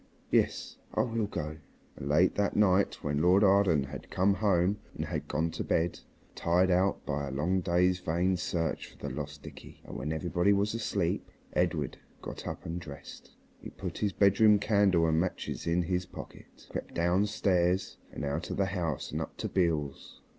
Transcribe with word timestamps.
"Yes, 0.31 0.77
I 0.95 1.01
will 1.03 1.27
go." 1.27 1.57
And 1.95 2.09
late 2.09 2.33
that 2.33 2.55
night 2.55 3.03
when 3.03 3.21
Lord 3.21 3.43
Arden 3.43 3.83
had 3.83 4.09
come 4.09 4.33
home 4.33 4.79
and 4.95 5.05
had 5.05 5.27
gone 5.27 5.51
to 5.51 5.63
bed, 5.63 5.99
tired 6.33 6.71
out 6.71 7.05
by 7.05 7.27
a 7.27 7.31
long 7.31 7.59
day's 7.61 7.99
vain 7.99 8.35
search 8.35 8.87
for 8.89 8.97
the 8.97 9.13
lost 9.13 9.43
Dickie, 9.43 9.79
and 9.85 9.95
when 9.95 10.11
everybody 10.11 10.53
was 10.53 10.73
asleep, 10.73 11.29
Edred 11.53 11.99
got 12.19 12.47
up 12.47 12.65
and 12.65 12.81
dressed. 12.81 13.29
He 13.59 13.69
put 13.69 13.99
his 13.99 14.11
bedroom 14.11 14.57
candle 14.57 15.05
and 15.05 15.19
matches 15.19 15.67
in 15.67 15.83
his 15.83 16.07
pocket, 16.07 16.65
crept 16.71 16.95
down 16.95 17.27
stairs 17.27 17.97
and 18.11 18.25
out 18.25 18.49
of 18.49 18.57
the 18.57 18.65
house 18.65 19.11
and 19.11 19.21
up 19.21 19.37
to 19.37 19.47
Beale's. 19.47 20.19